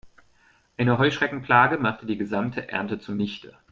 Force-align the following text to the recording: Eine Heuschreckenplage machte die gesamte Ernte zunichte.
Eine 0.77 0.97
Heuschreckenplage 0.97 1.77
machte 1.77 2.07
die 2.07 2.17
gesamte 2.17 2.67
Ernte 2.69 2.97
zunichte. 2.97 3.55